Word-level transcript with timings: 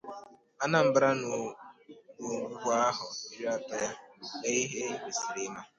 Anambra 0.63 1.07
N'Ọ̀gbụ̀gbà 1.19 2.73
Ahọ 2.89 3.07
Iri 3.29 3.45
Atọ 3.55 3.75
Ya: 3.83 3.89
Lee 4.41 4.55
Ihe 4.63 4.79
I 4.91 4.97
Kwesiri 5.01 5.41
Ị́ma 5.47 5.61